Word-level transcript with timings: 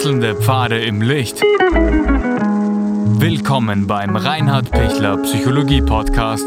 Wechselnde 0.00 0.34
Pfade 0.34 0.82
im 0.82 1.02
Licht. 1.02 1.42
Willkommen 3.20 3.86
beim 3.86 4.16
Reinhard 4.16 4.70
Pichler 4.70 5.18
Psychologie 5.18 5.82
Podcast. 5.82 6.46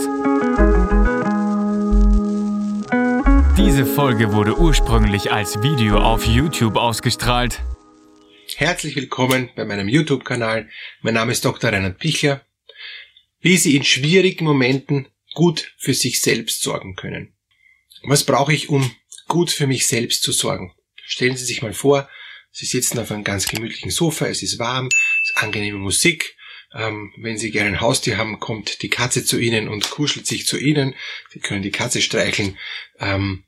Diese 3.56 3.86
Folge 3.86 4.34
wurde 4.34 4.58
ursprünglich 4.58 5.32
als 5.32 5.62
Video 5.62 6.00
auf 6.00 6.26
YouTube 6.26 6.78
ausgestrahlt. 6.78 7.62
Herzlich 8.56 8.96
willkommen 8.96 9.52
bei 9.56 9.66
meinem 9.66 9.88
YouTube-Kanal. 9.88 10.68
Mein 11.04 11.14
Name 11.14 11.32
ist 11.32 11.46
Dr. 11.46 11.72
Reinhard 11.72 12.00
Pichler. 12.00 12.42
Wie 13.40 13.58
Sie 13.58 13.76
in 13.76 13.84
schwierigen 13.84 14.46
Momenten 14.46 15.10
gut 15.36 15.76
für 15.78 15.94
sich 15.94 16.22
selbst 16.22 16.64
sorgen 16.64 16.96
können. 16.96 17.36
Was 18.02 18.24
brauche 18.24 18.52
ich, 18.52 18.70
um 18.70 18.96
gut 19.28 19.52
für 19.52 19.68
mich 19.68 19.86
selbst 19.86 20.24
zu 20.24 20.32
sorgen? 20.32 20.74
Stellen 21.06 21.38
Sie 21.38 21.46
sich 21.46 21.62
mal 21.62 21.74
vor, 21.74 22.10
Sie 22.54 22.68
sitzen 22.68 23.00
auf 23.00 23.12
einem 23.12 23.24
ganz 23.24 23.48
gemütlichen 23.48 23.90
Sofa, 23.90 24.28
es 24.28 24.44
ist 24.44 24.60
warm, 24.60 24.88
es 24.88 25.32
ist 25.32 25.38
angenehme 25.38 25.80
Musik. 25.80 26.38
Ähm, 26.72 27.12
wenn 27.18 27.38
Sie 27.38 27.52
gerne 27.52 27.70
ein 27.70 27.82
Haustier 27.82 28.18
haben, 28.18 28.40
kommt 28.40 28.84
die 28.84 28.90
Katze 28.90 29.26
zu 29.26 29.40
Ihnen 29.40 29.68
und 29.68 29.90
kuschelt 29.90 30.28
sich 30.28 30.46
zu 30.46 30.58
Ihnen. 30.58 30.96
Sie 31.32 31.40
können 31.40 31.64
die 31.64 31.72
Katze 31.72 32.02
streicheln. 32.02 32.58
Ähm, 33.00 33.44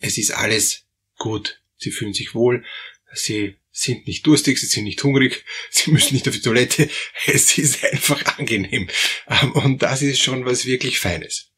es 0.00 0.18
ist 0.18 0.32
alles 0.32 0.84
gut. 1.16 1.60
Sie 1.76 1.92
fühlen 1.92 2.12
sich 2.12 2.34
wohl. 2.34 2.64
Sie 3.12 3.56
sind 3.70 4.06
nicht 4.08 4.26
durstig, 4.26 4.58
sie 4.58 4.66
sind 4.66 4.84
nicht 4.84 5.02
hungrig, 5.04 5.44
sie 5.70 5.90
müssen 5.92 6.14
nicht 6.14 6.28
auf 6.28 6.34
die 6.34 6.42
Toilette. 6.42 6.90
Es 7.26 7.56
ist 7.56 7.84
einfach 7.84 8.38
angenehm. 8.38 8.88
Ähm, 9.28 9.52
und 9.52 9.82
das 9.82 10.02
ist 10.02 10.20
schon 10.20 10.44
was 10.44 10.66
wirklich 10.66 10.98
Feines. 10.98 11.52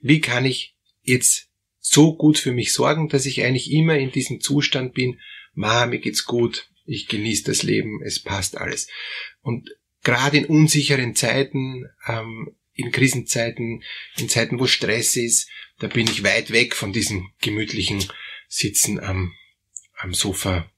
Wie 0.00 0.20
kann 0.20 0.44
ich 0.44 0.76
jetzt 1.02 1.47
so 1.80 2.14
gut 2.16 2.38
für 2.38 2.52
mich 2.52 2.72
sorgen, 2.72 3.08
dass 3.08 3.26
ich 3.26 3.44
eigentlich 3.44 3.70
immer 3.70 3.96
in 3.96 4.10
diesem 4.10 4.40
Zustand 4.40 4.94
bin, 4.94 5.20
ma, 5.54 5.86
mir 5.86 5.98
geht's 5.98 6.24
gut, 6.24 6.68
ich 6.84 7.08
genieße 7.08 7.44
das 7.44 7.62
Leben, 7.62 8.02
es 8.02 8.20
passt 8.20 8.56
alles. 8.56 8.88
Und 9.42 9.70
gerade 10.02 10.38
in 10.38 10.46
unsicheren 10.46 11.14
Zeiten, 11.14 11.86
ähm, 12.06 12.54
in 12.74 12.92
Krisenzeiten, 12.92 13.82
in 14.16 14.28
Zeiten, 14.28 14.60
wo 14.60 14.66
Stress 14.66 15.16
ist, 15.16 15.50
da 15.80 15.88
bin 15.88 16.06
ich 16.06 16.22
weit 16.22 16.50
weg 16.52 16.74
von 16.74 16.92
diesem 16.92 17.30
gemütlichen 17.40 18.04
Sitzen 18.48 19.00
am, 19.00 19.34
am 19.98 20.14
Sofa, 20.14 20.70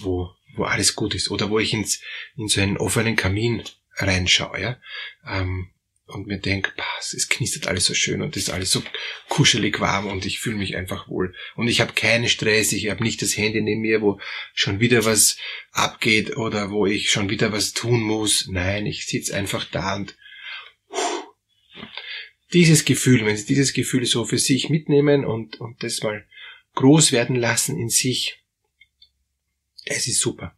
wo, 0.00 0.30
wo 0.54 0.64
alles 0.64 0.94
gut 0.94 1.14
ist. 1.14 1.30
Oder 1.30 1.50
wo 1.50 1.58
ich 1.58 1.74
ins, 1.74 2.00
in 2.36 2.48
so 2.48 2.60
einen 2.60 2.76
offenen 2.76 3.16
Kamin 3.16 3.62
reinschaue. 3.96 4.60
Ja? 4.60 4.80
Ähm, 5.26 5.70
und 6.12 6.26
mir 6.26 6.38
denke, 6.38 6.72
es 7.00 7.28
knistert 7.28 7.66
alles 7.66 7.86
so 7.86 7.94
schön 7.94 8.22
und 8.22 8.36
ist 8.36 8.50
alles 8.50 8.70
so 8.70 8.82
kuschelig 9.28 9.80
warm 9.80 10.06
und 10.06 10.26
ich 10.26 10.40
fühle 10.40 10.56
mich 10.56 10.76
einfach 10.76 11.08
wohl. 11.08 11.34
Und 11.56 11.68
ich 11.68 11.80
habe 11.80 11.92
keinen 11.94 12.28
Stress, 12.28 12.72
ich 12.72 12.90
habe 12.90 13.02
nicht 13.02 13.22
das 13.22 13.36
Handy 13.36 13.60
neben 13.60 13.80
mir, 13.80 14.02
wo 14.02 14.20
schon 14.54 14.80
wieder 14.80 15.04
was 15.04 15.36
abgeht 15.72 16.36
oder 16.36 16.70
wo 16.70 16.86
ich 16.86 17.10
schon 17.10 17.30
wieder 17.30 17.52
was 17.52 17.72
tun 17.72 18.00
muss. 18.00 18.48
Nein, 18.48 18.86
ich 18.86 19.06
sitze 19.06 19.34
einfach 19.34 19.64
da 19.64 19.96
und 19.96 20.16
dieses 22.52 22.84
Gefühl, 22.84 23.24
wenn 23.24 23.36
Sie 23.36 23.46
dieses 23.46 23.72
Gefühl 23.72 24.04
so 24.04 24.24
für 24.24 24.38
sich 24.38 24.68
mitnehmen 24.68 25.24
und, 25.24 25.60
und 25.60 25.82
das 25.82 26.02
mal 26.02 26.26
groß 26.74 27.12
werden 27.12 27.36
lassen 27.36 27.78
in 27.78 27.88
sich, 27.88 28.38
es 29.84 30.06
ist 30.06 30.20
super. 30.20 30.56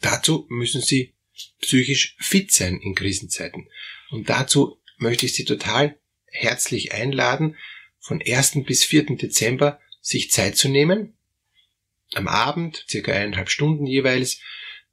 Dazu 0.00 0.46
müssen 0.50 0.82
Sie 0.82 1.13
psychisch 1.60 2.16
fit 2.18 2.52
sein 2.52 2.78
in 2.80 2.94
Krisenzeiten. 2.94 3.68
Und 4.10 4.28
dazu 4.28 4.80
möchte 4.98 5.26
ich 5.26 5.34
Sie 5.34 5.44
total 5.44 5.98
herzlich 6.26 6.92
einladen, 6.92 7.56
von 7.98 8.22
1. 8.24 8.64
bis 8.66 8.84
4. 8.84 9.16
Dezember 9.16 9.80
sich 10.00 10.30
Zeit 10.30 10.56
zu 10.56 10.68
nehmen. 10.68 11.14
Am 12.12 12.28
Abend, 12.28 12.84
circa 12.88 13.12
eineinhalb 13.12 13.48
Stunden 13.48 13.86
jeweils, 13.86 14.40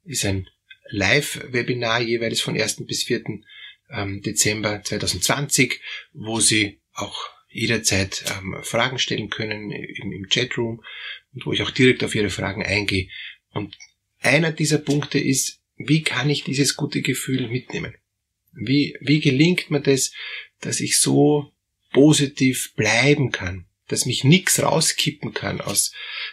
ist 0.04 0.24
ein 0.24 0.48
Live-Webinar 0.88 2.00
jeweils 2.00 2.40
von 2.40 2.58
1. 2.58 2.86
bis 2.86 3.04
4. 3.04 3.42
Ähm, 3.90 4.22
Dezember 4.22 4.82
2020, 4.82 5.80
wo 6.14 6.40
Sie 6.40 6.80
auch 6.94 7.28
jederzeit 7.50 8.24
ähm, 8.34 8.56
Fragen 8.62 8.98
stellen 8.98 9.28
können 9.28 9.70
im, 9.70 10.12
im 10.12 10.28
Chatroom 10.28 10.82
und 11.34 11.46
wo 11.46 11.52
ich 11.52 11.62
auch 11.62 11.70
direkt 11.70 12.02
auf 12.02 12.14
Ihre 12.14 12.30
Fragen 12.30 12.64
eingehe. 12.64 13.08
Und 13.50 13.76
einer 14.20 14.52
dieser 14.52 14.78
Punkte 14.78 15.18
ist, 15.18 15.61
wie 15.88 16.02
kann 16.02 16.30
ich 16.30 16.44
dieses 16.44 16.76
gute 16.76 17.02
Gefühl 17.02 17.48
mitnehmen? 17.48 17.94
Wie, 18.52 18.96
wie 19.00 19.20
gelingt 19.20 19.70
mir 19.70 19.80
das, 19.80 20.12
dass 20.60 20.80
ich 20.80 21.00
so 21.00 21.52
positiv 21.92 22.74
bleiben 22.74 23.30
kann, 23.30 23.66
dass 23.88 24.06
mich 24.06 24.24
nichts 24.24 24.62
rauskippen 24.62 25.34
kann 25.34 25.60
aus, 25.60 25.92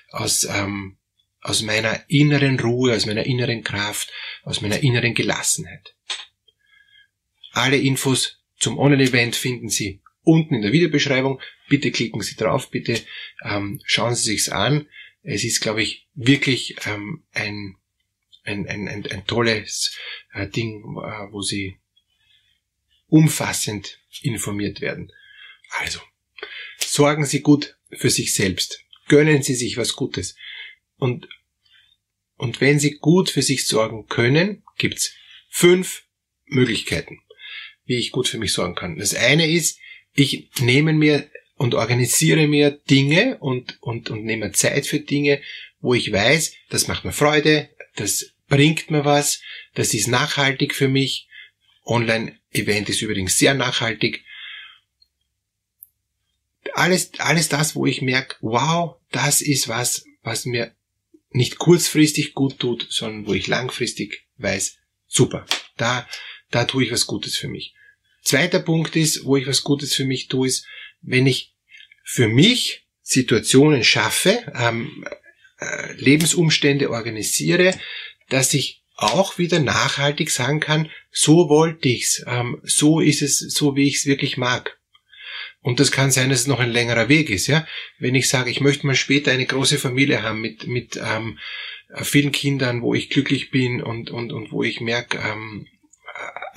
aus, 0.10 0.46
ähm, 0.46 0.98
aus 1.42 1.62
meiner 1.62 2.04
inneren 2.10 2.60
Ruhe, 2.60 2.96
aus 2.96 3.06
meiner 3.06 3.26
inneren 3.26 3.64
Kraft, 3.64 4.12
aus 4.44 4.62
meiner 4.62 4.82
inneren 4.82 5.14
Gelassenheit. 5.14 5.96
Alle 7.52 7.78
Infos 7.78 8.42
zum 8.58 8.78
Online-Event 8.78 9.36
finden 9.36 9.70
Sie 9.70 10.02
unten 10.24 10.56
in 10.56 10.62
der 10.62 10.72
Videobeschreibung. 10.72 11.42
Bitte 11.68 11.92
klicken 11.92 12.22
Sie 12.22 12.36
drauf, 12.36 12.70
bitte 12.70 13.02
ähm, 13.44 13.82
schauen 13.86 14.16
Sie 14.16 14.32
sich's 14.32 14.50
an. 14.50 14.88
Es 15.22 15.44
ist, 15.44 15.62
glaube 15.62 15.82
ich, 15.82 16.08
wirklich 16.14 16.76
ähm, 16.86 17.24
ein 17.34 17.76
ein, 18.44 18.68
ein, 18.68 18.88
ein, 18.88 19.06
ein 19.08 19.28
tolles 19.28 19.98
äh, 20.34 20.48
Ding, 20.48 20.82
äh, 20.82 21.32
wo 21.32 21.42
sie 21.42 21.80
umfassend 23.08 24.00
informiert 24.22 24.82
werden. 24.82 25.12
Also, 25.80 26.00
sorgen 26.78 27.26
Sie 27.26 27.42
gut 27.42 27.78
für 27.92 28.10
sich 28.10 28.34
selbst. 28.34 28.84
Gönnen 29.08 29.44
Sie 29.44 29.56
sich 29.56 29.78
was 29.78 29.94
Gutes. 29.94 30.36
Und, 30.98 31.28
und 32.36 32.62
wenn 32.62 32.80
Sie 32.80 32.98
gut 32.98 33.30
für 33.30 33.42
sich 33.42 33.68
sorgen 33.68 34.08
können, 34.08 34.64
gibt's 34.78 35.14
fünf 35.50 36.04
Möglichkeiten, 36.46 37.22
wie 37.86 37.98
ich 37.98 38.12
gut 38.12 38.28
für 38.28 38.38
mich 38.38 38.54
sorgen 38.54 38.76
kann. 38.76 38.98
Das 38.98 39.16
eine 39.16 39.48
ist, 39.50 39.80
ich 40.14 40.50
nehme 40.60 40.94
mir 40.94 41.30
und 41.56 41.76
organisiere 41.76 42.48
mir 42.48 42.72
Dinge 42.72 43.38
und, 43.40 43.78
und, 43.82 44.10
und 44.10 44.24
nehme 44.24 44.52
Zeit 44.52 44.86
für 44.86 45.00
Dinge, 45.00 45.42
wo 45.80 45.94
ich 45.94 46.12
weiß, 46.12 46.54
das 46.70 46.88
macht 46.88 47.06
mir 47.06 47.12
Freude, 47.12 47.70
das 47.96 48.34
bringt 48.48 48.92
mir 48.92 49.06
was, 49.06 49.42
das 49.76 49.94
ist 49.94 50.08
nachhaltig 50.08 50.74
für 50.76 50.88
mich. 50.88 51.28
Online-Event 51.86 52.90
ist 52.90 53.02
übrigens 53.02 53.38
sehr 53.38 53.54
nachhaltig. 53.54 54.24
Alles, 56.74 57.12
alles 57.20 57.50
das, 57.50 57.76
wo 57.76 57.86
ich 57.86 58.02
merke, 58.02 58.36
wow, 58.42 58.98
das 59.12 59.42
ist 59.42 59.68
was, 59.68 60.04
was 60.22 60.46
mir 60.46 60.76
nicht 61.32 61.58
kurzfristig 61.58 62.34
gut 62.34 62.60
tut, 62.60 62.88
sondern 62.90 63.28
wo 63.28 63.34
ich 63.34 63.48
langfristig 63.48 64.28
weiß, 64.38 64.78
super, 65.08 65.46
da, 65.78 66.08
da 66.52 66.66
tue 66.66 66.86
ich 66.86 66.92
was 66.92 67.06
Gutes 67.06 67.38
für 67.38 67.48
mich. 67.48 67.74
Zweiter 68.24 68.60
Punkt 68.60 68.96
ist, 68.96 69.26
wo 69.26 69.38
ich 69.38 69.48
was 69.48 69.64
Gutes 69.64 69.94
für 69.94 70.06
mich 70.06 70.28
tue, 70.28 70.48
ist, 70.48 70.66
wenn 71.02 71.28
ich 71.28 71.54
für 72.04 72.28
mich 72.28 72.86
Situationen 73.02 73.84
schaffe, 73.84 74.52
ähm, 74.56 75.06
äh, 75.60 75.94
Lebensumstände 75.94 76.90
organisiere, 76.90 77.78
dass 78.30 78.54
ich 78.54 78.84
auch 78.96 79.38
wieder 79.38 79.60
nachhaltig 79.60 80.30
sagen 80.30 80.60
kann, 80.60 80.90
so 81.12 81.50
wollte 81.50 81.88
ich's, 81.90 82.24
ähm, 82.28 82.60
so 82.64 83.00
ist 83.00 83.22
es, 83.22 83.40
so 83.40 83.76
wie 83.76 83.88
ich 83.88 83.98
es 83.98 84.06
wirklich 84.06 84.38
mag. 84.38 84.78
Und 85.62 85.80
das 85.80 85.92
kann 85.92 86.12
sein, 86.12 86.30
dass 86.30 86.42
es 86.42 86.48
noch 86.48 86.60
ein 86.60 86.72
längerer 86.72 87.10
Weg 87.10 87.30
ist, 87.30 87.48
ja. 87.48 87.68
Wenn 87.98 88.16
ich 88.16 88.30
sage, 88.30 88.50
ich 88.50 88.62
möchte 88.62 88.88
mal 88.88 88.96
später 88.96 89.32
eine 89.32 89.46
große 89.46 89.78
Familie 89.78 90.24
haben 90.24 90.42
mit 90.42 90.68
mit 90.68 90.98
ähm, 90.98 91.38
vielen 92.02 92.32
Kindern, 92.32 92.82
wo 92.82 92.94
ich 92.94 93.10
glücklich 93.10 93.52
bin 93.52 93.82
und 93.82 94.10
und 94.12 94.32
und 94.32 94.52
wo 94.52 94.64
ich 94.64 94.80
merke, 94.80 95.18
ähm, 95.18 95.68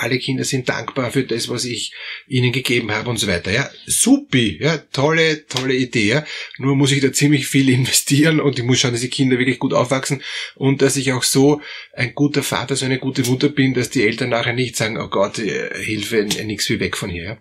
alle 0.02 0.18
Kinder 0.18 0.44
sind 0.44 0.68
dankbar 0.68 1.12
für 1.12 1.22
das, 1.22 1.48
was 1.48 1.64
ich 1.64 1.92
ihnen 2.26 2.50
gegeben 2.52 2.90
habe 2.90 3.09
und 3.09 3.18
so 3.18 3.28
weiter. 3.28 3.53
Ja, 3.53 3.71
supi, 3.86 4.59
ja, 4.60 4.78
tolle, 4.78 5.47
tolle 5.47 5.74
Idee. 5.74 6.22
Nur 6.59 6.74
muss 6.74 6.92
ich 6.92 7.00
da 7.00 7.12
ziemlich 7.12 7.47
viel 7.47 7.68
investieren 7.78 8.41
und 8.41 8.59
ich 8.59 8.65
muss 8.65 8.80
schauen, 8.80 8.92
dass 8.92 9.00
die 9.00 9.09
Kinder 9.09 9.38
wirklich 9.38 9.60
gut 9.60 9.72
aufwachsen 9.72 10.22
und 10.56 10.82
dass 10.82 10.97
ich 10.97 11.12
auch 11.12 11.22
so 11.22 11.60
ein 11.94 12.15
guter 12.15 12.42
Vater, 12.42 12.74
so 12.74 12.84
eine 12.84 12.98
gute 12.98 13.22
Mutter 13.22 13.48
bin, 13.48 13.74
dass 13.74 13.91
die 13.91 14.03
Eltern 14.03 14.30
nachher 14.30 14.53
nicht 14.53 14.77
sagen, 14.77 14.98
oh 14.98 15.09
Gott, 15.09 15.38
äh, 15.38 15.71
Hilfe, 15.82 16.24
nix 16.24 16.68
wie 16.68 16.80
weg 16.80 16.97
von 16.97 17.09
hier. 17.09 17.24
Ja. 17.24 17.38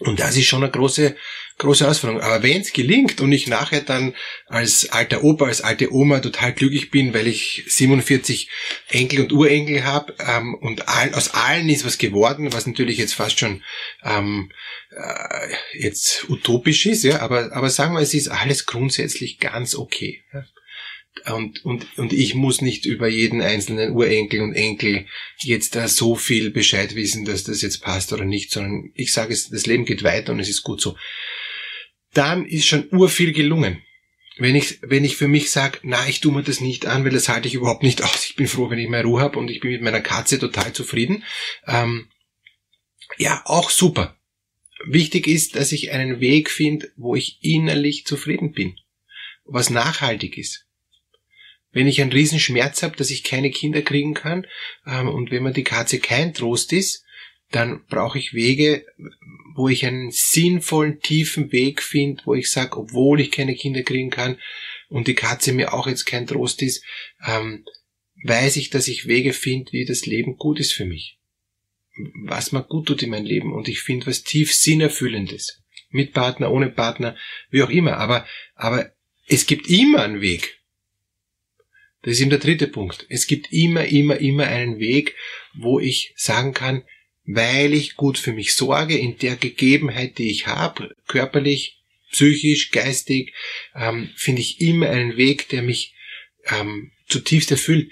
Und 0.00 0.20
das 0.20 0.36
ist 0.36 0.46
schon 0.46 0.62
eine 0.62 0.72
große, 0.72 1.16
große 1.62 1.84
Herausforderung. 1.84 2.22
Aber 2.22 2.42
wenn 2.42 2.60
es 2.60 2.72
gelingt 2.72 3.20
und 3.20 3.32
ich 3.32 3.46
nachher 3.46 3.80
dann 3.80 4.14
als 4.46 4.90
alter 4.90 5.24
Opa, 5.24 5.46
als 5.46 5.60
alte 5.60 5.92
Oma 5.92 6.20
total 6.20 6.52
glücklich 6.52 6.90
bin, 6.90 7.14
weil 7.14 7.26
ich 7.26 7.64
47 7.66 8.48
Enkel 8.88 9.20
und 9.20 9.32
Urenkel 9.32 9.84
habe 9.84 10.14
ähm, 10.18 10.54
und 10.54 10.88
all, 10.88 11.14
aus 11.14 11.34
allen 11.34 11.68
ist 11.68 11.86
was 11.86 11.98
geworden, 11.98 12.52
was 12.52 12.66
natürlich 12.66 12.98
jetzt 12.98 13.14
fast 13.14 13.38
schon 13.38 13.62
ähm, 14.04 14.52
äh, 14.90 15.78
jetzt 15.78 16.28
utopisch 16.28 16.86
ist, 16.86 17.04
ja, 17.04 17.20
aber, 17.20 17.52
aber 17.52 17.70
sagen 17.70 17.94
wir, 17.94 18.00
es 18.00 18.14
ist 18.14 18.28
alles 18.28 18.66
grundsätzlich 18.66 19.38
ganz 19.38 19.74
okay. 19.74 20.22
Ja 20.32 20.44
und, 21.30 21.64
und, 21.64 21.86
und 21.98 22.12
ich 22.12 22.34
muss 22.34 22.62
nicht 22.62 22.86
über 22.86 23.06
jeden 23.06 23.42
einzelnen 23.42 23.92
Urenkel 23.92 24.40
und 24.40 24.54
Enkel 24.54 25.06
jetzt 25.38 25.76
da 25.76 25.86
so 25.86 26.16
viel 26.16 26.50
Bescheid 26.50 26.94
wissen, 26.94 27.24
dass 27.24 27.44
das 27.44 27.62
jetzt 27.62 27.82
passt 27.82 28.12
oder 28.12 28.24
nicht, 28.24 28.50
sondern 28.50 28.90
ich 28.94 29.12
sage 29.12 29.32
es, 29.32 29.50
das 29.50 29.66
Leben 29.66 29.84
geht 29.84 30.02
weiter 30.02 30.32
und 30.32 30.40
es 30.40 30.48
ist 30.48 30.62
gut 30.62 30.80
so. 30.80 30.96
Dann 32.14 32.46
ist 32.46 32.66
schon 32.66 32.88
urviel 32.90 33.32
gelungen. 33.32 33.82
wenn 34.38 34.56
ich, 34.56 34.78
wenn 34.82 35.04
ich 35.04 35.16
für 35.16 35.28
mich 35.28 35.50
sage, 35.50 35.78
na, 35.82 36.08
ich 36.08 36.20
tue 36.20 36.32
mir 36.32 36.42
das 36.42 36.60
nicht 36.60 36.86
an, 36.86 37.04
weil 37.04 37.12
das 37.12 37.28
halte 37.28 37.48
ich 37.48 37.54
überhaupt 37.54 37.82
nicht 37.82 38.02
aus. 38.02 38.24
Ich 38.24 38.36
bin 38.36 38.48
froh, 38.48 38.70
wenn 38.70 38.78
ich 38.78 38.88
mehr 38.88 39.04
Ruhe 39.04 39.20
habe 39.20 39.38
und 39.38 39.50
ich 39.50 39.60
bin 39.60 39.70
mit 39.70 39.82
meiner 39.82 40.00
Katze 40.00 40.38
total 40.38 40.72
zufrieden. 40.72 41.24
Ähm, 41.66 42.08
ja, 43.18 43.42
auch 43.44 43.70
super. 43.70 44.16
Wichtig 44.84 45.26
ist, 45.26 45.54
dass 45.54 45.70
ich 45.70 45.92
einen 45.92 46.20
Weg 46.20 46.50
finde, 46.50 46.90
wo 46.96 47.14
ich 47.14 47.38
innerlich 47.42 48.04
zufrieden 48.04 48.52
bin. 48.52 48.76
Was 49.44 49.70
nachhaltig 49.70 50.38
ist. 50.38 50.66
Wenn 51.70 51.86
ich 51.86 52.00
einen 52.00 52.12
riesen 52.12 52.40
Schmerz 52.40 52.82
habe, 52.82 52.96
dass 52.96 53.10
ich 53.10 53.24
keine 53.24 53.50
Kinder 53.50 53.82
kriegen 53.82 54.14
kann, 54.14 54.46
ähm, 54.86 55.08
und 55.08 55.30
wenn 55.30 55.42
mir 55.42 55.52
die 55.52 55.64
Katze 55.64 56.00
kein 56.00 56.34
Trost 56.34 56.72
ist, 56.72 57.04
dann 57.54 57.84
brauche 57.86 58.18
ich 58.18 58.34
Wege, 58.34 58.84
wo 59.54 59.68
ich 59.68 59.86
einen 59.86 60.10
sinnvollen, 60.10 61.00
tiefen 61.00 61.52
Weg 61.52 61.82
finde, 61.82 62.22
wo 62.24 62.34
ich 62.34 62.50
sage, 62.50 62.76
obwohl 62.76 63.20
ich 63.20 63.30
keine 63.30 63.54
Kinder 63.54 63.82
kriegen 63.82 64.10
kann 64.10 64.38
und 64.88 65.08
die 65.08 65.14
Katze 65.14 65.52
mir 65.52 65.74
auch 65.74 65.86
jetzt 65.86 66.04
kein 66.04 66.26
Trost 66.26 66.62
ist, 66.62 66.84
ähm, 67.26 67.64
weiß 68.24 68.56
ich, 68.56 68.70
dass 68.70 68.88
ich 68.88 69.06
Wege 69.06 69.32
finde, 69.32 69.72
wie 69.72 69.84
das 69.84 70.06
Leben 70.06 70.36
gut 70.36 70.58
ist 70.60 70.72
für 70.72 70.84
mich. 70.84 71.18
Was 72.24 72.52
mir 72.52 72.62
gut 72.62 72.86
tut 72.86 73.02
in 73.02 73.10
meinem 73.10 73.26
Leben 73.26 73.52
und 73.52 73.68
ich 73.68 73.80
finde 73.80 74.06
was 74.06 74.22
tief 74.22 74.54
Sinnerfüllendes. 74.54 75.62
Mit 75.90 76.14
Partner, 76.14 76.50
ohne 76.50 76.70
Partner, 76.70 77.16
wie 77.50 77.62
auch 77.62 77.68
immer. 77.68 77.98
Aber, 77.98 78.26
aber 78.54 78.92
es 79.26 79.46
gibt 79.46 79.68
immer 79.68 80.02
einen 80.02 80.22
Weg. 80.22 80.58
Das 82.00 82.14
ist 82.14 82.20
eben 82.20 82.30
der 82.30 82.38
dritte 82.38 82.66
Punkt. 82.66 83.06
Es 83.10 83.26
gibt 83.26 83.52
immer, 83.52 83.84
immer, 83.84 84.16
immer 84.16 84.46
einen 84.46 84.78
Weg, 84.78 85.14
wo 85.54 85.78
ich 85.78 86.14
sagen 86.16 86.54
kann, 86.54 86.82
weil 87.24 87.72
ich 87.72 87.96
gut 87.96 88.18
für 88.18 88.32
mich 88.32 88.54
sorge, 88.54 88.96
in 88.96 89.18
der 89.18 89.36
Gegebenheit, 89.36 90.18
die 90.18 90.30
ich 90.30 90.46
habe, 90.46 90.94
körperlich, 91.06 91.82
psychisch, 92.10 92.70
geistig, 92.70 93.32
ähm, 93.74 94.10
finde 94.16 94.42
ich 94.42 94.60
immer 94.60 94.90
einen 94.90 95.16
Weg, 95.16 95.48
der 95.48 95.62
mich 95.62 95.94
ähm, 96.46 96.92
zutiefst 97.08 97.50
erfüllt. 97.50 97.90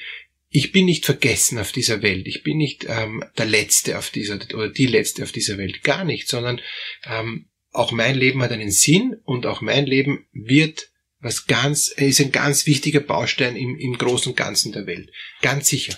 Ich 0.48 0.72
bin 0.72 0.84
nicht 0.84 1.06
vergessen 1.06 1.58
auf 1.58 1.70
dieser 1.72 2.02
Welt. 2.02 2.26
Ich 2.26 2.42
bin 2.42 2.58
nicht 2.58 2.84
ähm, 2.88 3.24
der 3.38 3.46
Letzte 3.46 3.98
auf 3.98 4.10
dieser 4.10 4.34
oder 4.34 4.68
die 4.68 4.86
Letzte 4.86 5.22
auf 5.22 5.32
dieser 5.32 5.58
Welt. 5.58 5.84
Gar 5.84 6.04
nicht, 6.04 6.28
sondern 6.28 6.60
ähm, 7.04 7.46
auch 7.70 7.92
mein 7.92 8.16
Leben 8.16 8.42
hat 8.42 8.50
einen 8.50 8.72
Sinn 8.72 9.16
und 9.24 9.46
auch 9.46 9.60
mein 9.60 9.86
Leben 9.86 10.26
wird 10.32 10.90
was 11.20 11.46
ganz, 11.46 11.88
ist 11.88 12.20
ein 12.20 12.32
ganz 12.32 12.66
wichtiger 12.66 13.00
Baustein 13.00 13.54
im, 13.54 13.78
im 13.78 13.96
Großen 13.96 14.32
und 14.32 14.36
Ganzen 14.36 14.72
der 14.72 14.86
Welt. 14.86 15.10
Ganz 15.40 15.68
sicher. 15.68 15.96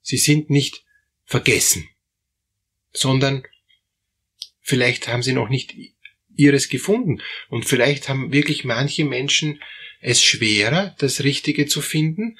Sie 0.00 0.16
sind 0.16 0.48
nicht 0.48 0.84
vergessen 1.24 1.88
sondern 2.92 3.44
vielleicht 4.60 5.08
haben 5.08 5.22
sie 5.22 5.32
noch 5.32 5.48
nicht 5.48 5.74
ihres 6.34 6.68
gefunden. 6.68 7.22
Und 7.48 7.64
vielleicht 7.64 8.08
haben 8.08 8.32
wirklich 8.32 8.64
manche 8.64 9.04
Menschen 9.04 9.62
es 10.00 10.22
schwerer, 10.22 10.96
das 10.98 11.22
Richtige 11.22 11.66
zu 11.66 11.80
finden, 11.80 12.38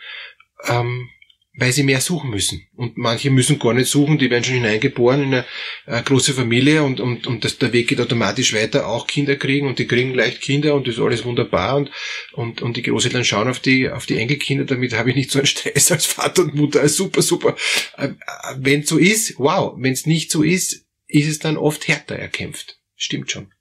ähm, 0.64 1.10
weil 1.54 1.72
sie 1.72 1.82
mehr 1.82 2.00
suchen 2.00 2.30
müssen. 2.30 2.66
Und 2.76 2.96
manche 2.96 3.30
müssen 3.30 3.58
gar 3.58 3.74
nicht 3.74 3.90
suchen, 3.90 4.18
die 4.18 4.30
werden 4.30 4.44
schon 4.44 4.54
hineingeboren 4.54 5.22
in 5.22 5.26
eine, 5.34 5.44
eine 5.84 6.02
große 6.02 6.32
Familie 6.32 6.82
und, 6.82 6.98
und, 6.98 7.26
und 7.26 7.44
das, 7.44 7.58
der 7.58 7.74
Weg 7.74 7.88
geht 7.88 8.00
automatisch 8.00 8.54
weiter, 8.54 8.88
auch 8.88 9.06
Kinder 9.06 9.36
kriegen 9.36 9.66
und 9.66 9.78
die 9.78 9.86
kriegen 9.86 10.14
leicht 10.14 10.40
Kinder 10.40 10.74
und 10.74 10.86
das 10.86 10.94
ist 10.94 11.00
alles 11.00 11.24
wunderbar 11.24 11.76
und, 11.76 11.90
und, 12.32 12.62
und 12.62 12.76
die 12.78 12.82
Großeltern 12.82 13.24
schauen 13.24 13.48
auf 13.48 13.60
die, 13.60 13.90
auf 13.90 14.06
die 14.06 14.16
Enkelkinder, 14.16 14.64
damit 14.64 14.94
habe 14.94 15.10
ich 15.10 15.16
nicht 15.16 15.30
so 15.30 15.40
einen 15.40 15.46
Stress 15.46 15.92
als 15.92 16.06
Vater 16.06 16.42
und 16.42 16.54
Mutter, 16.54 16.88
super, 16.88 17.20
super. 17.20 17.54
Äh, 17.98 18.06
äh, 18.06 18.14
wenn 18.56 18.80
es 18.80 18.88
so 18.88 18.96
ist, 18.96 19.34
wow, 19.38 19.74
wenn 19.76 19.92
es 19.92 20.06
nicht 20.06 20.30
so 20.30 20.42
ist, 20.42 20.86
ist 21.06 21.28
es 21.28 21.38
dann 21.38 21.58
oft 21.58 21.86
härter 21.86 22.16
erkämpft. 22.16 22.78
Stimmt 22.96 23.30
schon. 23.30 23.52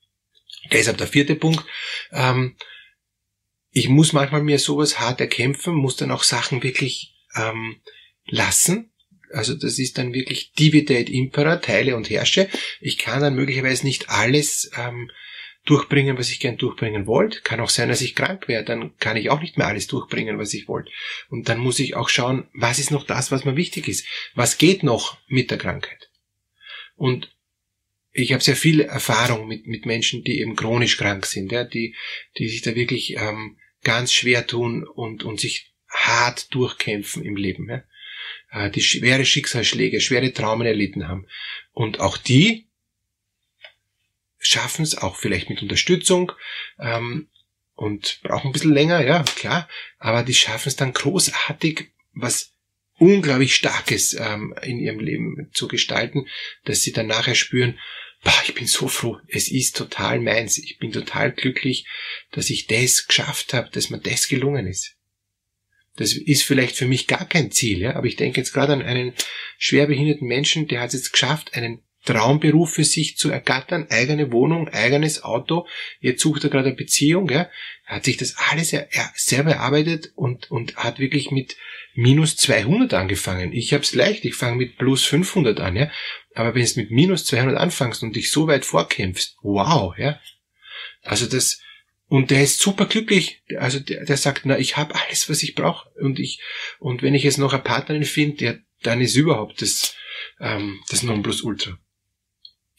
Deshalb 0.72 0.98
der 0.98 1.08
vierte 1.08 1.36
Punkt, 1.36 1.66
ähm, 2.14 2.56
ich 3.72 3.90
muss 3.90 4.14
manchmal 4.14 4.44
mir 4.44 4.60
sowas 4.60 5.00
hart 5.00 5.20
erkämpfen, 5.20 5.74
muss 5.74 5.98
dann 5.98 6.12
auch 6.12 6.24
Sachen 6.24 6.64
wirklich 6.64 7.11
ähm, 7.36 7.82
lassen. 8.26 8.92
Also 9.32 9.56
das 9.56 9.80
ist 9.80 9.98
dann 9.98 10.14
wirklich 10.14 10.52
divide 10.54 10.98
et 10.98 11.10
impera, 11.10 11.58
teile 11.58 11.96
und 11.96 12.10
herrsche. 12.10 12.50
Ich 12.80 12.98
kann 12.98 13.22
dann 13.22 13.36
möglicherweise 13.36 13.86
nicht 13.86 14.10
alles 14.10 14.72
ähm, 14.78 15.10
durchbringen, 15.66 16.18
was 16.18 16.32
ich 16.32 16.40
gern 16.40 16.58
durchbringen 16.58 17.08
wollte. 17.08 17.42
Kann 17.42 17.60
auch 17.60 17.70
sein, 17.70 17.90
dass 17.90 18.02
ich 18.02 18.16
krank 18.16 18.48
werde, 18.48 18.66
dann 18.66 18.98
kann 18.98 19.18
ich 19.18 19.30
auch 19.30 19.42
nicht 19.42 19.58
mehr 19.58 19.68
alles 19.68 19.88
durchbringen, 19.88 20.38
was 20.38 20.54
ich 20.54 20.68
wollte. 20.68 20.92
Und 21.30 21.50
dann 21.50 21.60
muss 21.60 21.80
ich 21.80 21.96
auch 21.96 22.10
schauen, 22.10 22.48
was 22.54 22.80
ist 22.80 22.92
noch 22.92 23.06
das, 23.06 23.32
was 23.32 23.46
mir 23.46 23.56
wichtig 23.56 23.88
ist. 23.88 24.06
Was 24.34 24.58
geht 24.58 24.84
noch 24.84 25.18
mit 25.28 25.52
der 25.52 25.58
Krankheit? 25.58 26.10
Und 26.96 27.34
ich 28.12 28.34
habe 28.34 28.44
sehr 28.44 28.56
viel 28.56 28.82
Erfahrung 28.82 29.48
mit, 29.48 29.68
mit 29.68 29.86
Menschen, 29.86 30.24
die 30.24 30.40
eben 30.40 30.56
chronisch 30.56 30.98
krank 30.98 31.26
sind, 31.26 31.52
ja, 31.52 31.64
die, 31.64 31.96
die 32.38 32.50
sich 32.50 32.62
da 32.62 32.76
wirklich 32.76 33.16
ähm, 33.16 33.58
ganz 33.84 34.14
schwer 34.14 34.46
tun 34.48 34.86
und, 34.86 35.24
und 35.24 35.40
sich 35.40 35.71
hart 35.92 36.54
durchkämpfen 36.54 37.24
im 37.24 37.36
Leben, 37.36 37.70
ja? 37.70 37.84
Äh, 38.52 38.70
die 38.72 38.82
schwere 38.82 39.26
Schicksalsschläge, 39.26 40.02
schwere 40.02 40.34
Traumen 40.34 40.68
erlitten 40.68 41.08
haben. 41.08 41.28
Und 41.74 42.00
auch 42.00 42.18
die 42.18 42.68
schaffen 44.40 44.84
es 44.84 44.98
auch 44.98 45.16
vielleicht 45.16 45.50
mit 45.50 45.62
Unterstützung 45.62 46.32
ähm, 46.80 47.30
und 47.76 48.20
brauchen 48.24 48.50
ein 48.50 48.54
bisschen 48.54 48.74
länger, 48.74 49.06
ja, 49.06 49.24
klar, 49.24 49.70
aber 49.98 50.24
die 50.24 50.34
schaffen 50.34 50.70
es 50.70 50.76
dann 50.76 50.94
großartig, 50.94 51.92
was 52.14 52.54
unglaublich 52.98 53.56
Starkes 53.56 54.14
ähm, 54.14 54.54
in 54.62 54.80
ihrem 54.80 55.00
Leben 55.00 55.50
zu 55.54 55.68
gestalten, 55.68 56.28
dass 56.66 56.82
sie 56.82 56.92
dann 56.92 57.08
nachher 57.08 57.36
spüren, 57.36 57.80
boah, 58.24 58.44
ich 58.46 58.54
bin 58.54 58.68
so 58.68 58.88
froh, 58.88 59.20
es 59.28 59.50
ist 59.50 59.76
total 59.76 60.20
meins, 60.20 60.58
ich 60.58 60.78
bin 60.78 60.92
total 60.92 61.32
glücklich, 61.32 61.88
dass 62.32 62.50
ich 62.50 62.68
das 62.68 63.08
geschafft 63.08 63.54
habe, 63.54 63.70
dass 63.72 63.90
mir 63.90 64.00
das 64.00 64.28
gelungen 64.28 64.68
ist. 64.68 64.96
Das 65.98 66.14
ist 66.14 66.44
vielleicht 66.44 66.78
für 66.78 66.88
mich 66.88 67.08
gar 67.08 67.28
kein 67.28 67.52
Ziel, 67.52 67.80
ja, 67.80 67.96
aber 67.96 68.08
ich 68.08 68.16
denke 68.16 68.40
jetzt 68.40 68.54
gerade 68.54 68.74
an 68.74 68.82
einen 68.82 69.14
schwerbehinderten 69.58 70.28
Menschen, 70.28 70.68
der 70.68 70.82
hat 70.82 70.90
es 70.90 71.02
jetzt 71.02 71.12
geschafft, 71.12 71.54
einen 71.54 71.82
Traumberuf 72.06 72.74
für 72.74 72.84
sich 72.84 73.18
zu 73.18 73.30
ergattern, 73.30 73.88
eigene 73.90 74.32
Wohnung, 74.32 74.68
eigenes 74.70 75.24
Auto, 75.24 75.68
jetzt 76.00 76.22
sucht 76.22 76.44
er 76.44 76.50
gerade 76.50 76.70
eine 76.70 76.76
Beziehung, 76.76 77.30
ja, 77.30 77.50
hat 77.86 78.06
sich 78.06 78.18
das 78.18 78.36
alles 78.38 78.74
er, 78.74 78.92
er 78.92 79.12
selber 79.16 79.52
erarbeitet 79.52 80.12
und, 80.16 80.50
und 80.50 80.78
hat 80.78 80.98
wirklich 80.98 81.30
mit 81.30 81.58
minus 81.94 82.38
200 82.38 82.94
angefangen. 82.94 83.54
Ich 83.54 83.74
hab's 83.74 83.94
leicht, 83.94 84.26
ich 84.26 84.34
fange 84.34 84.58
mit 84.58 84.78
plus 84.78 85.06
500 85.06 85.60
an, 85.60 85.76
ja, 85.76 85.92
aber 86.34 86.56
wenn 86.56 86.66
du 86.66 86.80
mit 86.80 86.90
minus 86.90 87.26
200 87.26 87.58
anfängst 87.58 88.02
und 88.02 88.16
dich 88.16 88.32
so 88.32 88.48
weit 88.48 88.66
vorkämpfst, 88.66 89.36
wow, 89.44 89.94
ja, 89.98 90.20
also 91.04 91.28
das, 91.28 91.62
und 92.12 92.30
der 92.30 92.44
ist 92.44 92.60
super 92.60 92.88
glücklich. 92.88 93.42
Also 93.58 93.80
der, 93.80 94.04
der 94.04 94.18
sagt, 94.18 94.42
na, 94.44 94.60
ich 94.60 94.76
habe 94.76 94.94
alles, 94.96 95.30
was 95.30 95.44
ich 95.44 95.56
brauche. 95.56 95.90
Und 95.98 96.20
ich, 96.20 96.42
und 96.78 97.04
wenn 97.04 97.16
ich 97.16 97.24
jetzt 97.24 97.38
noch 97.38 97.54
eine 97.54 97.62
Partnerin 97.62 98.04
finde, 98.04 98.62
dann 98.84 99.00
ist 99.00 99.16
überhaupt 99.16 99.62
das, 99.62 99.96
ähm, 100.42 100.82
das 100.90 101.04
Nonplusultra. 101.04 101.80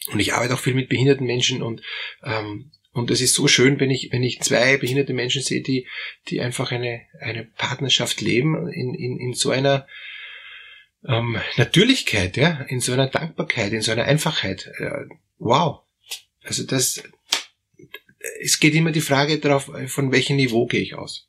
Und 0.08 0.20
ich 0.20 0.34
arbeite 0.34 0.52
auch 0.52 0.58
viel 0.58 0.74
mit 0.74 0.90
behinderten 0.90 1.26
Menschen 1.26 1.62
und 1.62 1.80
ähm, 2.22 2.72
und 2.92 3.10
es 3.10 3.22
ist 3.22 3.34
so 3.34 3.48
schön, 3.48 3.80
wenn 3.80 3.90
ich, 3.90 4.12
wenn 4.12 4.22
ich 4.22 4.42
zwei 4.42 4.76
behinderte 4.76 5.14
Menschen 5.14 5.40
sehe, 5.40 5.62
die, 5.62 5.88
die 6.28 6.42
einfach 6.42 6.70
eine, 6.70 7.00
eine 7.18 7.44
Partnerschaft 7.44 8.20
leben 8.20 8.68
in, 8.68 8.92
in, 8.92 9.18
in 9.18 9.32
so 9.32 9.48
einer 9.48 9.86
ähm, 11.08 11.40
Natürlichkeit, 11.56 12.36
ja, 12.36 12.66
in 12.68 12.80
so 12.80 12.92
einer 12.92 13.06
Dankbarkeit, 13.06 13.72
in 13.72 13.80
so 13.80 13.92
einer 13.92 14.04
Einfachheit. 14.04 14.70
Äh, 14.76 15.06
wow. 15.38 15.80
Also 16.44 16.64
das, 16.64 17.02
es 18.40 18.60
geht 18.60 18.74
immer 18.74 18.92
die 18.92 19.00
Frage 19.00 19.38
darauf, 19.38 19.70
von 19.86 20.12
welchem 20.12 20.36
Niveau 20.36 20.66
gehe 20.66 20.80
ich 20.80 20.94
aus. 20.94 21.28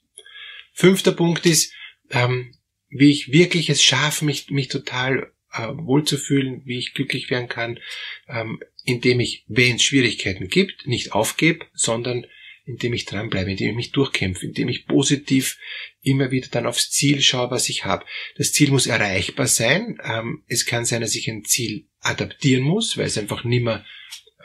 Fünfter 0.74 1.12
Punkt 1.12 1.46
ist, 1.46 1.74
ähm, 2.10 2.56
wie 2.90 3.12
ich 3.12 3.32
wirklich 3.32 3.70
es 3.70 3.84
schaffe, 3.84 4.26
mich, 4.26 4.50
mich 4.50 4.68
total 4.68 5.32
äh, 5.52 5.68
wohlzufühlen, 5.74 6.62
wie 6.66 6.80
ich 6.80 6.94
glücklich 6.94 7.30
werden 7.30 7.48
kann, 7.48 7.80
ähm, 8.28 8.62
indem 8.84 9.20
ich, 9.20 9.46
wenn 9.48 9.78
es 9.78 9.84
Schwierigkeiten 9.84 10.48
gibt, 10.48 10.88
nicht 10.88 11.14
aufgebe, 11.14 11.66
sondern 11.74 12.26
indem 12.66 12.94
ich 12.94 13.06
dranbleibe, 13.06 13.52
indem 13.52 13.70
ich 13.72 13.76
mich 13.76 13.92
durchkämpfe, 13.92 14.46
indem 14.46 14.70
ich 14.70 14.88
positiv 14.88 15.58
immer 16.02 16.32
wieder 16.32 16.48
dann 16.50 16.66
aufs 16.66 16.92
Ziel 16.92 17.22
schaue, 17.22 17.52
was 17.52 17.70
ich 17.70 17.86
habe. 17.86 18.06
Das 18.38 18.54
Ziel 18.54 18.72
muss 18.72 18.88
erreichbar 18.88 19.48
sein. 19.48 20.00
Ähm, 20.04 20.44
es 20.48 20.66
kann 20.66 20.86
sein, 20.86 21.02
dass 21.02 21.16
ich 21.16 21.30
ein 21.30 21.44
Ziel 21.44 21.88
adaptieren 22.00 22.64
muss, 22.64 22.98
weil 22.98 23.08
es 23.08 23.18
einfach 23.18 23.44
nimmer 23.44 23.86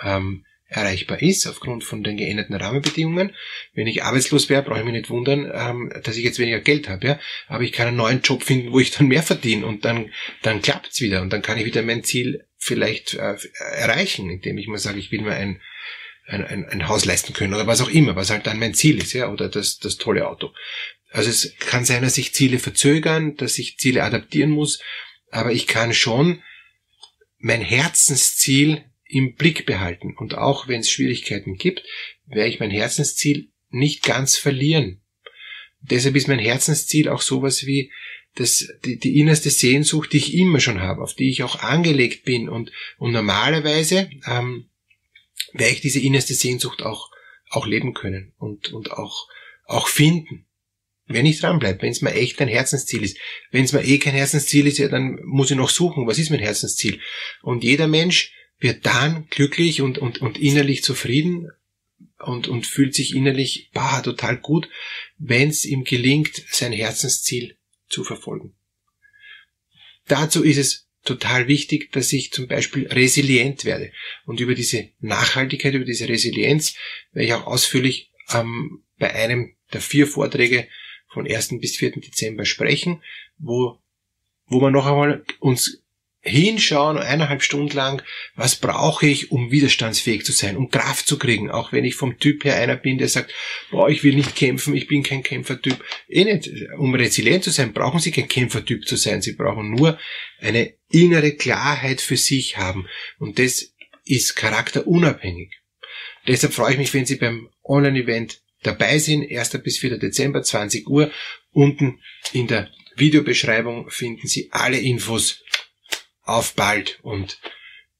ähm, 0.02 0.44
erreichbar 0.68 1.22
ist 1.22 1.46
aufgrund 1.46 1.82
von 1.82 2.04
den 2.04 2.18
geänderten 2.18 2.54
Rahmenbedingungen. 2.54 3.34
Wenn 3.72 3.86
ich 3.86 4.02
arbeitslos 4.02 4.48
wäre, 4.50 4.62
brauche 4.62 4.80
ich 4.80 4.84
mich 4.84 4.92
nicht 4.92 5.10
wundern, 5.10 5.50
ähm, 5.52 5.92
dass 6.04 6.16
ich 6.16 6.24
jetzt 6.24 6.38
weniger 6.38 6.60
Geld 6.60 6.88
habe, 6.88 7.06
ja. 7.06 7.20
Aber 7.46 7.64
ich 7.64 7.72
kann 7.72 7.88
einen 7.88 7.96
neuen 7.96 8.20
Job 8.20 8.42
finden, 8.42 8.72
wo 8.72 8.78
ich 8.78 8.90
dann 8.90 9.08
mehr 9.08 9.22
verdiene 9.22 9.66
und 9.66 9.84
dann, 9.84 10.12
dann 10.42 10.60
klappt's 10.60 11.00
wieder 11.00 11.22
und 11.22 11.32
dann 11.32 11.42
kann 11.42 11.58
ich 11.58 11.64
wieder 11.64 11.82
mein 11.82 12.04
Ziel 12.04 12.44
vielleicht 12.58 13.14
äh, 13.14 13.36
erreichen, 13.76 14.28
indem 14.28 14.58
ich 14.58 14.68
mal 14.68 14.78
sage, 14.78 14.98
ich 14.98 15.10
will 15.10 15.22
mir 15.22 15.34
ein, 15.34 15.60
ein, 16.26 16.44
ein, 16.44 16.68
ein 16.68 16.88
Haus 16.88 17.06
leisten 17.06 17.32
können 17.32 17.54
oder 17.54 17.66
was 17.66 17.80
auch 17.80 17.88
immer, 17.88 18.14
was 18.14 18.30
halt 18.30 18.46
dann 18.46 18.58
mein 18.58 18.74
Ziel 18.74 18.98
ist, 18.98 19.14
ja, 19.14 19.30
oder 19.30 19.48
das, 19.48 19.78
das 19.78 19.96
tolle 19.96 20.28
Auto. 20.28 20.52
Also 21.10 21.30
es 21.30 21.56
kann 21.58 21.86
sein, 21.86 22.02
dass 22.02 22.16
sich 22.16 22.34
Ziele 22.34 22.58
verzögern, 22.58 23.36
dass 23.36 23.56
ich 23.56 23.78
Ziele 23.78 24.04
adaptieren 24.04 24.50
muss, 24.50 24.80
aber 25.30 25.52
ich 25.52 25.66
kann 25.66 25.94
schon 25.94 26.42
mein 27.38 27.62
Herzensziel 27.62 28.84
im 29.08 29.34
Blick 29.34 29.66
behalten. 29.66 30.14
Und 30.16 30.34
auch 30.34 30.68
wenn 30.68 30.80
es 30.80 30.90
Schwierigkeiten 30.90 31.56
gibt, 31.56 31.82
werde 32.26 32.50
ich 32.50 32.60
mein 32.60 32.70
Herzensziel 32.70 33.50
nicht 33.70 34.02
ganz 34.02 34.36
verlieren. 34.36 35.00
Deshalb 35.80 36.16
ist 36.16 36.28
mein 36.28 36.38
Herzensziel 36.38 37.08
auch 37.08 37.22
sowas 37.22 37.66
wie 37.66 37.90
das, 38.34 38.68
die, 38.84 38.98
die 38.98 39.18
innerste 39.18 39.50
Sehnsucht, 39.50 40.12
die 40.12 40.18
ich 40.18 40.34
immer 40.34 40.60
schon 40.60 40.80
habe, 40.80 41.02
auf 41.02 41.14
die 41.14 41.30
ich 41.30 41.42
auch 41.42 41.60
angelegt 41.60 42.24
bin. 42.24 42.48
Und, 42.48 42.70
und 42.98 43.12
normalerweise 43.12 44.10
ähm, 44.26 44.68
werde 45.52 45.72
ich 45.72 45.80
diese 45.80 46.00
innerste 46.00 46.34
Sehnsucht 46.34 46.82
auch, 46.82 47.10
auch 47.50 47.66
leben 47.66 47.94
können 47.94 48.34
und, 48.38 48.72
und 48.72 48.92
auch, 48.92 49.28
auch 49.64 49.88
finden. 49.88 50.46
Wenn 51.06 51.24
ich 51.24 51.40
dranbleibe, 51.40 51.80
wenn 51.82 51.92
es 51.92 52.02
mir 52.02 52.12
echt 52.12 52.38
ein 52.42 52.48
Herzensziel 52.48 53.02
ist. 53.02 53.16
Wenn 53.50 53.64
es 53.64 53.72
mir 53.72 53.82
eh 53.82 53.98
kein 53.98 54.12
Herzensziel 54.12 54.66
ist, 54.66 54.76
ja, 54.76 54.88
dann 54.88 55.18
muss 55.24 55.50
ich 55.50 55.56
noch 55.56 55.70
suchen, 55.70 56.06
was 56.06 56.18
ist 56.18 56.28
mein 56.28 56.40
Herzensziel. 56.40 57.00
Und 57.40 57.64
jeder 57.64 57.88
Mensch 57.88 58.34
wird 58.58 58.86
dann 58.86 59.26
glücklich 59.30 59.80
und, 59.80 59.98
und, 59.98 60.20
und 60.20 60.38
innerlich 60.38 60.82
zufrieden 60.82 61.50
und, 62.18 62.48
und 62.48 62.66
fühlt 62.66 62.94
sich 62.94 63.14
innerlich 63.14 63.70
bah, 63.72 64.00
total 64.00 64.36
gut, 64.36 64.68
wenn 65.18 65.48
es 65.48 65.64
ihm 65.64 65.84
gelingt, 65.84 66.42
sein 66.50 66.72
Herzensziel 66.72 67.56
zu 67.88 68.04
verfolgen. 68.04 68.54
Dazu 70.06 70.42
ist 70.42 70.56
es 70.56 70.88
total 71.04 71.48
wichtig, 71.48 71.92
dass 71.92 72.12
ich 72.12 72.32
zum 72.32 72.48
Beispiel 72.48 72.86
resilient 72.88 73.64
werde. 73.64 73.92
Und 74.26 74.40
über 74.40 74.54
diese 74.54 74.90
Nachhaltigkeit, 75.00 75.74
über 75.74 75.84
diese 75.84 76.08
Resilienz 76.08 76.74
werde 77.12 77.26
ich 77.26 77.34
auch 77.34 77.46
ausführlich 77.46 78.10
ähm, 78.32 78.82
bei 78.98 79.14
einem 79.14 79.54
der 79.72 79.80
vier 79.80 80.06
Vorträge 80.06 80.66
von 81.08 81.26
1. 81.26 81.60
bis 81.60 81.76
4. 81.76 81.92
Dezember 81.92 82.44
sprechen, 82.44 83.02
wo, 83.38 83.78
wo 84.46 84.60
wir 84.60 84.70
noch 84.70 84.86
einmal 84.86 85.24
uns 85.40 85.82
hinschauen, 86.28 86.98
eineinhalb 86.98 87.42
Stunden 87.42 87.74
lang, 87.74 88.02
was 88.36 88.56
brauche 88.56 89.06
ich, 89.06 89.32
um 89.32 89.50
widerstandsfähig 89.50 90.24
zu 90.24 90.32
sein, 90.32 90.56
um 90.56 90.70
Kraft 90.70 91.06
zu 91.06 91.18
kriegen, 91.18 91.50
auch 91.50 91.72
wenn 91.72 91.84
ich 91.84 91.94
vom 91.94 92.18
Typ 92.18 92.44
her 92.44 92.56
einer 92.56 92.76
bin, 92.76 92.98
der 92.98 93.08
sagt, 93.08 93.32
boah, 93.70 93.88
ich 93.88 94.04
will 94.04 94.14
nicht 94.14 94.36
kämpfen, 94.36 94.76
ich 94.76 94.86
bin 94.86 95.02
kein 95.02 95.22
Kämpfertyp. 95.22 95.82
Eh 96.08 96.24
nicht. 96.24 96.50
Um 96.78 96.94
resilient 96.94 97.44
zu 97.44 97.50
sein, 97.50 97.72
brauchen 97.72 98.00
Sie 98.00 98.10
kein 98.10 98.28
Kämpfertyp 98.28 98.86
zu 98.86 98.96
sein, 98.96 99.22
Sie 99.22 99.32
brauchen 99.32 99.70
nur 99.70 99.98
eine 100.40 100.74
innere 100.90 101.32
Klarheit 101.32 102.00
für 102.00 102.16
sich 102.16 102.56
haben. 102.56 102.86
Und 103.18 103.38
das 103.38 103.72
ist 104.04 104.36
charakterunabhängig. 104.36 105.52
Deshalb 106.26 106.52
freue 106.52 106.72
ich 106.72 106.78
mich, 106.78 106.94
wenn 106.94 107.06
Sie 107.06 107.16
beim 107.16 107.48
Online-Event 107.64 108.42
dabei 108.62 108.98
sind, 108.98 109.30
1. 109.30 109.62
bis 109.62 109.78
4. 109.78 109.98
Dezember, 109.98 110.42
20 110.42 110.88
Uhr. 110.88 111.10
Unten 111.52 112.00
in 112.32 112.46
der 112.46 112.70
Videobeschreibung 112.96 113.90
finden 113.90 114.26
Sie 114.26 114.48
alle 114.50 114.78
Infos 114.78 115.42
auf 116.28 116.54
bald 116.54 117.00
und 117.02 117.40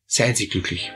seien 0.06 0.34
Sie 0.34 0.48
glücklich. 0.48 0.92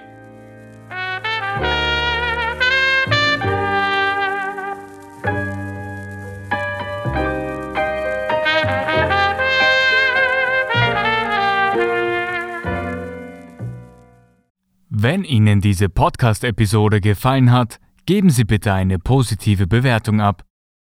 Wenn 14.89 15.25
Ihnen 15.25 15.61
diese 15.61 15.89
Podcast-Episode 15.89 17.01
gefallen 17.01 17.51
hat, 17.51 17.81
geben 18.07 18.31
Sie 18.31 18.45
bitte 18.45 18.73
eine 18.73 18.99
positive 18.99 19.67
Bewertung 19.67 20.21
ab. 20.21 20.45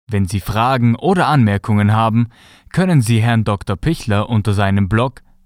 Wenn 0.08 0.26
Sie 0.26 0.42
Fragen 0.42 0.96
oder 0.96 1.28
Anmerkungen 1.28 1.94
haben, 1.94 2.28
können 2.72 3.02
Sie 3.02 3.20
Herrn 3.22 3.46
Dr. 3.46 3.78
Pichler 3.78 4.30
unter 4.30 4.54
seinem 4.54 4.90
Blog 4.90 5.25